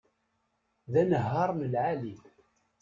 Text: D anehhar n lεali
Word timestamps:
D 0.91 0.93
anehhar 1.01 1.49
n 1.55 1.61
lεali 1.71 2.15